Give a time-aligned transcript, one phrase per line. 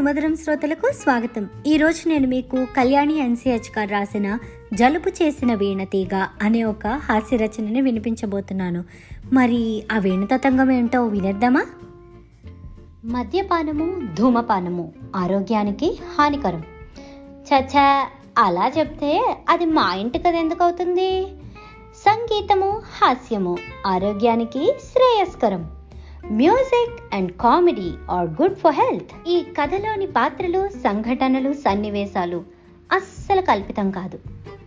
[0.00, 1.48] సుమధురం శ్రోతలకు స్వాగతం.
[1.66, 4.38] ఈ రోజు నేను మీకు కళ్యాణి ఎన్సిహెచ్ గారు రాసిన
[4.74, 8.84] జలుబు చేసిన వీణతీగ అనే ఒక హాస్య రచనని వినిపించబోతున్నాను.
[9.32, 11.66] మరి ఆ వీణ తతంగం ఏంటో వినేద్దామా?
[13.04, 16.64] మద్యపానము ధూమపానము ఆరోగ్యానికి హానికరం.
[17.54, 18.08] చచ్చా
[18.38, 21.26] అలా చెప్తే అది మా ఇంటి కదా ఎందుకు అవుతుంది
[21.96, 25.79] సంగీతము హాస్యము ఆరోగ్యానికి శ్రేయస్కరం.
[26.30, 32.44] Music and comedy are good for health ఈ కథలోని పాత్రలు సంఘటనలు సన్నివేశాలు
[32.92, 34.18] అస్సలు కల్పితం కాదు.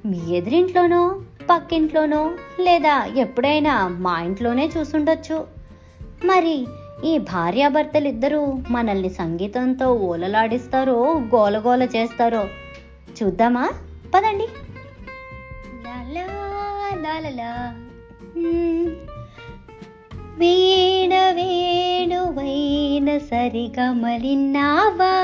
[0.05, 5.47] మీ ఎదురింట్లోనో పక్కింట్లోనో లేదా ఎప్పుడైనా మా ఇంట్లోనే చూసుండొచ్చు.
[6.25, 6.67] మరి
[7.05, 12.47] ఈ భార్యాభర్తలు ఇద్దరూ మనల్ని సంగీతంతో ఓలలాడిస్తారో గోలగోల చేస్తారో
[13.23, 13.69] చూద్దామా?
[14.15, 14.47] పదండి.
[20.37, 25.15] వీణ వేణువైన సరిగమలిన్నావా?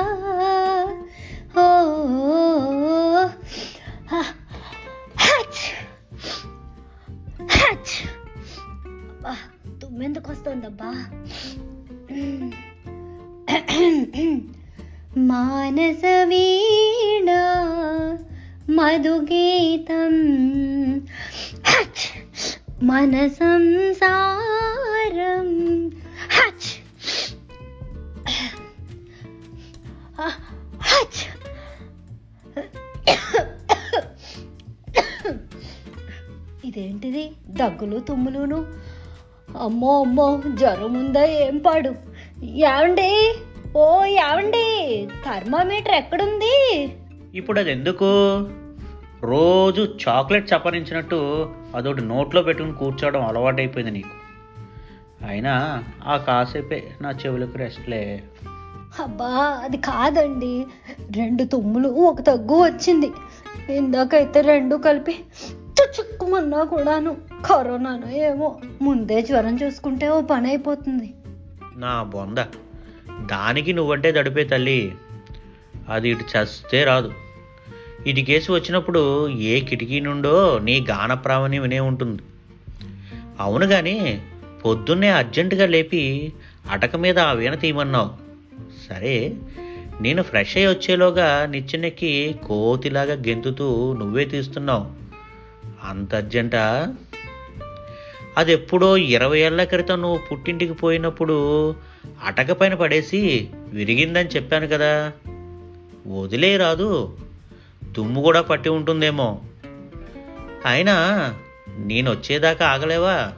[1.60, 1.66] ఓ
[9.82, 10.92] తుమ్మెందుకు వస్తుందబ్బా?
[15.18, 17.30] మానస వీణ
[18.70, 20.16] మధుగీతం.
[22.84, 24.36] మనసం సా
[37.10, 38.66] ఇదేంటిది దగ్గులు తుమ్ములును.
[39.60, 41.94] అమ్మో అమ్మో జ్వరం ఉందా ఏం పాడు?
[42.44, 43.36] ఏమండి?
[43.78, 45.08] ఓ ఏమండి?
[45.26, 46.90] థర్మామీటర్ ఎక్కడుంది?
[47.34, 48.04] ఇప్పుడు అది ఎందుకు?
[49.22, 54.20] రోజు చాక్లెట్ చప్పరించినట్టు అదొకటి నోట్లో పెట్టుకుని కూర్చోవడం అలవాటైపోయింది నీకు.
[55.28, 58.24] అయినా ఆ కాసేపే నా చెవులకు రెస్ట్లే.
[59.00, 60.66] అబ్బా అది కాదండి.
[61.18, 63.12] రెండు తుమ్ములు ఒక తగ్గు వచ్చింది.
[63.74, 65.16] ఇందాకైతే రెండు కలిపి
[65.84, 71.14] చుక్కుమన్నా కూడాను కరోనాను ఏమో ముందే జ్వరం చూసుకుంటే ఓ పని అయిపోతుంది.
[71.78, 72.38] నా బొంద.
[73.26, 74.92] దానికి నువ్వంటే దడిపే తల్లి.
[75.90, 77.14] అది ఇటు చస్తే రాదు.
[78.08, 82.22] ఇటు కేసు వచ్చినప్పుడు ఏ కిటికీ నుండో నీ గాన ప్రావణి వినే ఉంటుంది.
[83.40, 84.22] అవును కానీ
[84.66, 86.34] పొద్దున్నే అర్జెంటుగా లేపి
[86.72, 88.12] అటక మీద ఆ వీణ తీయమన్నావు.
[88.90, 89.36] సరే
[90.02, 95.09] నేను ఫ్రెష్ అయ్యి వచ్చేలోగా నిచ్చెనెక్కి కోతిలాగా గెంతుతూ నువ్వే తీస్తున్నావు.
[95.84, 96.96] అంత అర్జెంటా?
[98.38, 101.70] అది ఎప్పుడో ఇరవై ఏళ్ళ క్రితం నువ్వు పుట్టింటికి పోయినప్పుడు
[102.26, 105.12] అటక పైన పడేసి విరిగిందని చెప్పాను కదా.
[106.08, 107.18] వదిలే రాదు.
[107.84, 109.42] దుమ్ము కూడా పట్టి ఉంటుందేమో.
[110.66, 110.96] అయినా
[111.78, 113.34] నేను వచ్చేదాకా ఆగలేవా?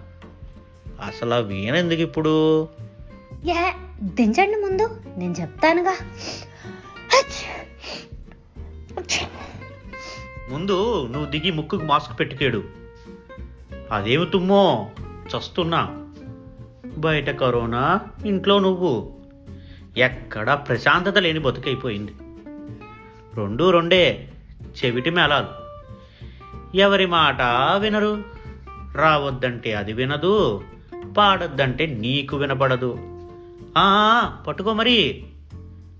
[1.05, 2.67] అసలు వీణ ఎందుకు ఇప్పుడు
[4.01, 4.99] దించండి ముందు.
[5.17, 5.97] నేను చెప్తానుగా.
[10.51, 12.63] ముందు నువ్వు దిగి ముక్కుకు మాస్క్ పెట్టుకేడు.
[13.91, 14.89] అదేమి తుమ్మో?
[15.27, 16.05] చస్తున్నా.
[16.97, 19.17] బయట కరోనా ఇంట్లో నువ్వు.
[19.97, 22.15] ఎక్కడా ప్రశాంతత లేని బతుకైపోయింది.
[23.35, 24.31] రెండు రెండే
[24.85, 25.47] చెవిటి మేళాలు.
[26.77, 27.41] ఎవరి మాట
[27.77, 28.23] వినరు.
[28.95, 30.63] రావద్దంటే అది వినదు.
[31.17, 32.97] పాడొద్దంటే నీకు వినపడదు.
[33.77, 35.25] ఆ పట్టుకో మరి.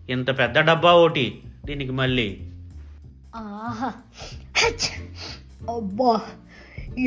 [0.10, 2.40] ఇంత పెద్ద డబ్బా ఒకటి దీనికి మళ్ళీ.
[3.36, 3.92] ఆహా.
[5.70, 6.14] అబ్బా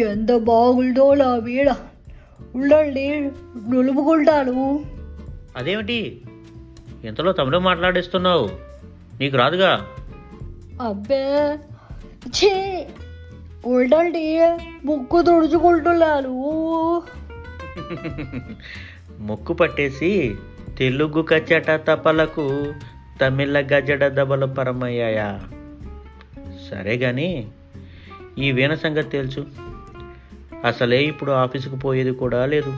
[0.05, 1.69] ఎంత బాగుందో నా వీడ
[2.55, 3.07] ఉండండి
[3.69, 4.59] నులుపుకుంటాను
[5.57, 5.99] అదేమిటి
[7.05, 8.47] ఇంతలో తమిళ మాట్లాడేస్తున్నావు
[9.21, 9.73] నీకు రాదుగా
[10.83, 11.25] అబ్బే
[12.37, 12.53] ఛీ
[13.67, 14.25] ఉండండి
[14.85, 16.35] ముక్కు తుడుచుకుంటున్నాను
[19.21, 20.13] ముక్కు పట్టేసి
[20.79, 22.47] తెలుగు కచ్చట తపలకు
[23.21, 25.29] తమిళ గజడ దబల పరమయ్యాయా
[26.75, 27.29] సరే కానీ
[28.39, 29.47] ఈ వీణ సంగతి తెలుసు.
[30.65, 32.73] అసలే ఇప్పుడు ఆఫీసుకు పోయేది కూడా లేదు.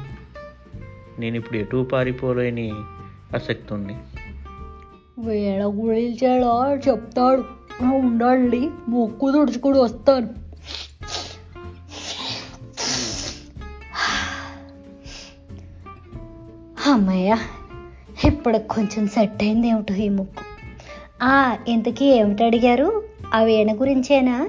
[1.19, 2.73] నేను ఇప్పుడు ఎటు పారిపోలేని
[3.35, 3.94] ఆసక్తి ఉంది
[5.19, 7.44] వీణ గురించేలా చెప్తాడు.
[7.85, 10.29] ఉండండి ముక్కు తుడుచుకుని వస్తాను.
[16.91, 17.38] అమ్మయ్య
[18.25, 20.44] ఇప్పుడు కొంచెం సెట్ అయింది ఏమిటో ఈ ముక్కు?
[21.70, 22.88] ఇంతకీ ఏమిటి అడిగారు
[23.34, 24.49] ఆ వీణ గురించేనా?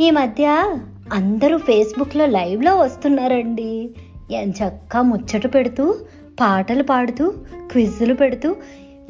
[0.00, 0.76] ఈ మధ్య
[1.12, 3.90] అందరూ ఫేస్బుక్లో లైవ్లో వస్తున్నారండి.
[4.30, 5.98] ఎంచక్కా ముచ్చట పెడుతూ
[6.40, 7.30] పాటలు పాడుతూ
[7.70, 8.56] క్విజ్లు పెడుతూ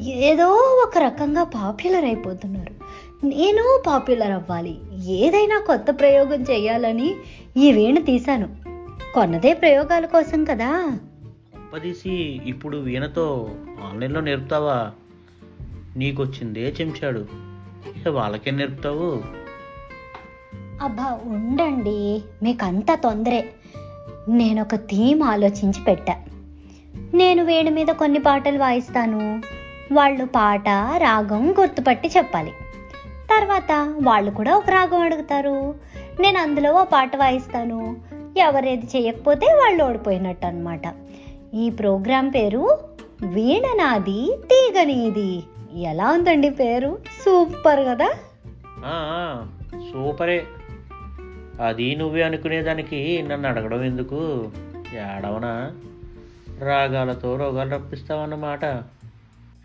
[0.01, 0.47] ఏదో
[0.87, 2.73] ఒక రకంగా పాపులర్ అయిపోతున్నారు.
[3.25, 4.77] నేను పాపులర్ అవ్వాలి.
[5.05, 7.15] ఏదైనా కొత్త ప్రయోగం చేయాలని
[7.57, 8.49] ఈ వీణ తీశాను.
[9.13, 10.99] కొన్నదే ప్రయోగాల కోసం కదా.
[11.73, 13.51] పదీసి ఇప్పుడు వీణతో
[13.83, 14.91] ఆన్లైన్లో నేర్పుతావా?
[15.97, 17.47] నీకొచ్చిందే చెంచాడు.
[18.09, 19.23] వాళ్ళకేం నేర్పుతావు?
[20.81, 22.23] అబ్బా ఉండండి.
[22.43, 23.49] మీకు అంత తొందరే.
[24.29, 26.15] నేను ఒక థీమ్ ఆలోచించి పెట్టా.
[27.13, 29.41] నేను వేడి మీద కొన్ని పాటలు వాయిస్తాను.
[29.91, 32.51] వాళ్ళు పాట రాగం గుర్తుపట్టి చెప్పాలి.
[33.29, 35.75] తర్వాత వాళ్ళు కూడా ఒక రాగం అడుగుతారు.
[36.19, 37.97] నేను అందులో ఓ పాట వాయిస్తాను.
[38.37, 40.81] ఎవరేది చేయకపోతే వాళ్ళు ఓడిపోయినట్టు అనమాట
[41.53, 42.77] ఈ ప్రోగ్రాం పేరు
[43.23, 45.43] వీణనాది తీగనీది
[45.81, 46.97] ఎలా ఉందండి పేరు?
[47.25, 48.13] సూపర్ కదా?
[49.93, 50.45] సూపరే.
[51.67, 54.51] అది నువ్వే అనుకునేదానికి నన్ను అడగడం ఎందుకు?
[54.93, 55.71] ఏడవనా?
[56.59, 58.61] రాగాలతో రోగాలు రప్పిస్తావన్నమాట.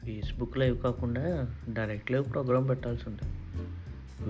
[0.05, 3.33] ఫేస్బుక్ లైవ్ కాకుండా డైరెక్ట్ లైవ్ ప్రోగ్రాం పెట్టాల్సి ఉంటుంది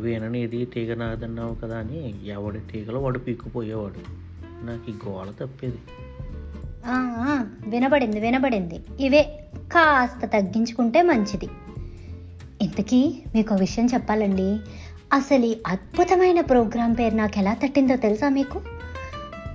[0.00, 4.00] వీణనేది తీగ నాదన్నావు కదా అని ఎవడి తీగలో వాడు పీక్కుపోయేవాడు.
[4.67, 5.79] నాకు ఈ గోళ తప్పేది.
[7.67, 8.81] వినబడింది వినబడింది.
[9.00, 9.23] ఇవే
[9.56, 11.49] కాస్త తగ్గించుకుంటే మంచిది.
[12.72, 14.58] ఇంతకీ మీకు ఒక విషయం చెప్పాలండి.
[15.12, 18.60] అసలు ఈ అద్భుతమైన ప్రోగ్రాం పేరు నాకు ఎలా తట్టిందో తెలుసా మీకు?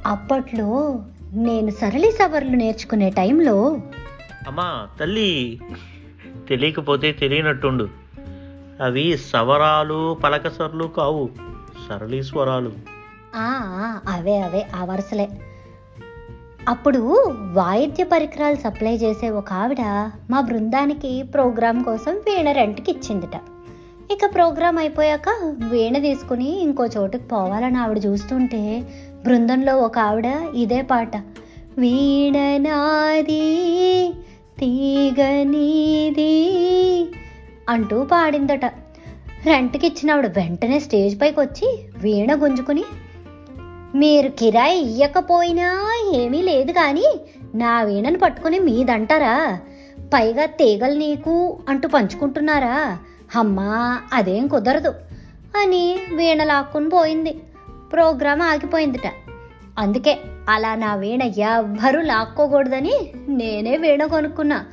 [0.05, 0.99] అప్పట్లో
[1.33, 3.81] నేను సరళి సవర్లు నేర్చుకునే టైంలో
[4.47, 5.59] అమ్మా తల్లి
[6.49, 7.89] తెలియకపోతే తెలియనట్టుండు.
[8.83, 11.29] అవి సవరాలు పలకసర్లు కావు.
[11.89, 12.71] సరళీస్వరాలు
[13.35, 15.29] ఆ, ఆ, అవే అవే ఆ వరుసలే.
[16.71, 17.01] అప్పుడు
[17.53, 19.83] వాయిద్య పరికరాలు సప్లై చేసే ఒక ఆవిడ
[20.29, 23.35] మా బృందానికి ప్రోగ్రాం కోసం వీణ రెంట్కి ఇచ్చిందిట.
[24.13, 25.29] ఇక ప్రోగ్రాం అయిపోయాక
[25.71, 28.61] వీణ తీసుకుని ఇంకో చోటుకి పోవాలని ఆవిడ చూస్తుంటే
[29.25, 31.15] బృందంలో ఒక ఆవిడ ఇదే పాట
[31.79, 33.41] వీణ నాది
[34.59, 35.21] తీగ
[35.53, 36.31] నీది
[37.69, 38.65] అంటూ పాడిందట.
[39.45, 41.67] రెంట్కి ఇచ్చిన ఆవిడ వెంటనే స్టేజ్ పైకి వచ్చి
[41.97, 42.85] వీణ గుంజుకుని
[43.97, 45.67] మీరు కిరాయి ఇయ్యకపోయినా
[46.15, 47.05] ఏమీ లేదు కానీ
[47.55, 49.59] నా వీణను పట్టుకుని మీదంటారా?
[50.13, 52.97] పైగా తీగలు నీకు అంటూ పంచుకుంటున్నారా?
[53.35, 54.93] అమ్మా అదేం కుదరదు
[55.61, 57.33] అని వీణ లాక్కుని పోయింది.
[57.93, 59.13] ప్రోగ్రాం ఆగిపోయిందిట.
[59.77, 60.17] అందుకే
[60.49, 64.65] అలా నా వీణ ఎవ్వరూ లాక్కోకూడదని నేనే వీణ కొనుక్కున్నా.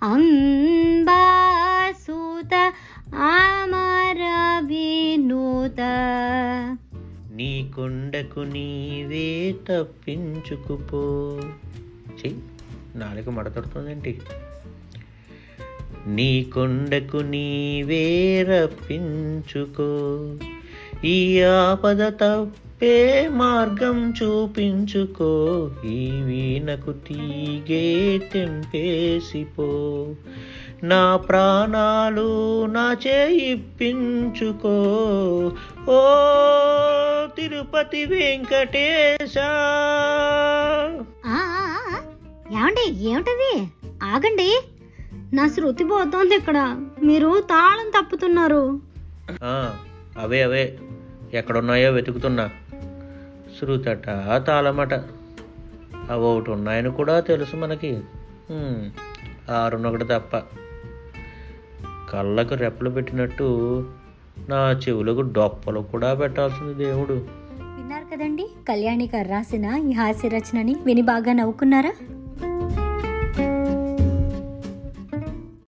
[0.03, 2.73] అంబాసుత
[3.15, 4.21] అమర
[4.65, 5.81] వినూత
[7.35, 11.39] నీ కొండకు నీవే తప్పించుకుపో.
[12.13, 12.39] చెయ్యి
[12.95, 14.21] నాలుక మడతడుతుందేంటి?
[16.07, 20.35] నీ కొండకు నీవే రప్పించుకో.
[21.07, 22.70] ఈ ఆపద తప్ప
[23.27, 25.71] మార్గం చూపించుకో.
[25.85, 30.07] ఈ వీణకు తీగే తెంపేసిపో.
[30.83, 34.75] నా ప్రాణాలు నా చేయిప్పించుకో
[35.89, 35.99] ఓ
[37.27, 39.37] తిరుపతి వెంకటేశ!
[42.53, 43.67] ఏమండి ఏమిటది?
[44.03, 44.61] ఆగండి.
[45.33, 46.57] నా శృతి పోతోంది ఇక్కడ.
[47.03, 48.79] మీరు తాళం తప్పుతున్నారు.
[50.17, 50.77] అవే అవే.
[51.33, 52.49] ఎక్కడున్నాయో వెతుకుతున్నా.
[53.61, 54.05] శృతట
[54.47, 54.93] తాళమట.
[56.09, 58.01] అవి ఒకటి ఉన్నాయని కూడా తెలుసు మనకి.
[59.51, 60.37] ఆరునొకటి తప్ప.
[62.09, 63.45] కళ్ళకు రెప్పలు పెట్టినట్టు
[64.49, 67.13] నా చెవులకు డొప్పలు కూడా పెట్టాల్సింది దేవుడు.
[67.77, 68.49] విన్నారు కదండి?
[68.69, 71.93] కళ్యాణి గారు రాసిన ఈ హాస్య రచనని విని బాగా నవ్వుకున్నారా?